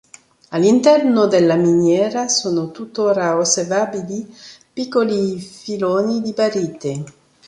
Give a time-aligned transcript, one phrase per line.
[0.49, 4.35] All'interno della miniera sono tuttora osservabili
[4.73, 7.03] piccoli filoni di barite.